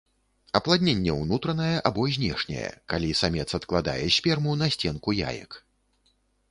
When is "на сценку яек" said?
4.65-5.51